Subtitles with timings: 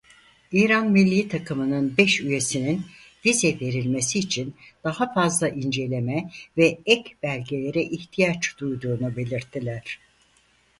[0.51, 2.85] İran millî takımının beş üyesinin
[3.25, 9.99] vize verilmesi için daha fazla inceleme ve ek belgelere ihtiyaç duyduğunu belirttiler.